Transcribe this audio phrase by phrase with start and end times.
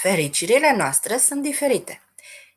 [0.00, 2.02] Fericirile noastre sunt diferite.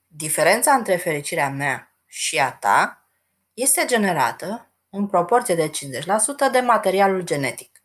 [0.07, 3.07] Diferența între fericirea mea și a ta
[3.53, 5.71] este generată în proporție de 50%
[6.51, 7.83] de materialul genetic.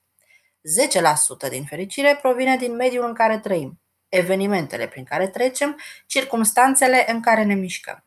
[1.46, 7.20] 10% din fericire provine din mediul în care trăim, evenimentele prin care trecem, circumstanțele în
[7.20, 8.04] care ne mișcăm.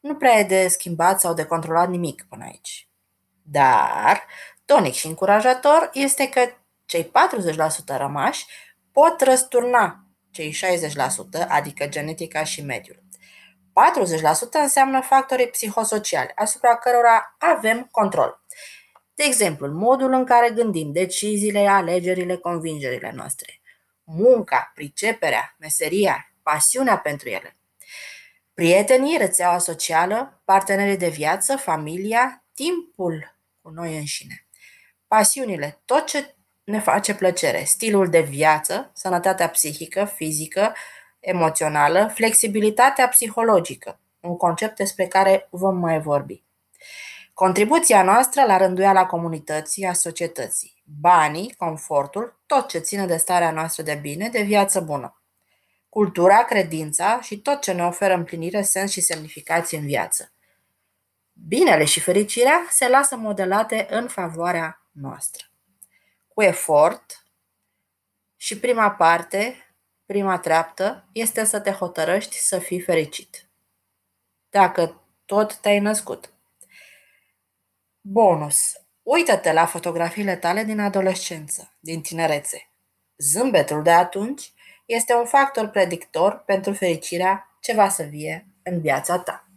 [0.00, 2.88] Nu prea e de schimbat sau de controlat nimic până aici.
[3.42, 4.26] Dar,
[4.64, 6.40] tonic și încurajator este că
[6.86, 7.10] cei 40%
[7.96, 8.46] rămași
[8.92, 13.02] pot răsturna cei 60%, adică genetica și mediul.
[13.02, 18.42] 40% înseamnă factorii psihosociali, asupra cărora avem control.
[19.14, 23.60] De exemplu, modul în care gândim, deciziile, alegerile, convingerile noastre,
[24.04, 27.58] munca, priceperea, meseria, pasiunea pentru ele,
[28.54, 34.46] prietenii, rețeaua socială, partenerii de viață, familia, timpul cu noi înșine,
[35.06, 36.36] pasiunile, tot ce
[36.68, 40.74] ne face plăcere, stilul de viață, sănătatea psihică, fizică,
[41.20, 46.42] emoțională, flexibilitatea psihologică, un concept despre care vom mai vorbi.
[47.34, 53.82] Contribuția noastră la rânduiala comunității, a societății, banii, confortul, tot ce ține de starea noastră
[53.82, 55.22] de bine, de viață bună.
[55.88, 60.32] Cultura, credința și tot ce ne oferă împlinire, sens și semnificație în viață.
[61.32, 65.48] Binele și fericirea se lasă modelate în favoarea noastră
[66.38, 67.24] cu efort
[68.36, 69.56] și prima parte,
[70.06, 73.48] prima treaptă, este să te hotărăști să fii fericit.
[74.48, 76.32] Dacă tot te-ai născut.
[78.00, 78.72] Bonus.
[79.02, 82.70] Uită-te la fotografiile tale din adolescență, din tinerețe.
[83.16, 84.52] Zâmbetul de atunci
[84.86, 89.47] este un factor predictor pentru fericirea ce va să vie în viața ta.